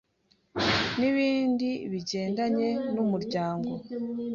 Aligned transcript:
n'ibindi 0.99 1.69
bigendanye 1.91 2.69
n'umuryango 2.93 3.71